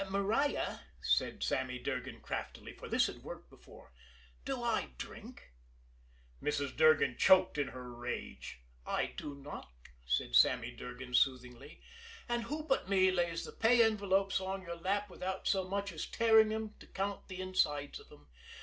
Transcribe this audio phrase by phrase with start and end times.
[0.09, 3.91] "Maria," said Sammy Durgan craftily, for this had worked before,
[4.45, 5.51] "do I drink?"
[6.41, 6.75] Mrs.
[6.75, 8.61] Durgan choked in her rage.
[8.83, 9.69] "I do not,"
[10.07, 11.81] said Sammy Durgan soothingly.
[12.27, 16.07] "And who but me lays the pay envelopes on your lap without so much as
[16.07, 18.25] tearing 'em to count the insides of 'em?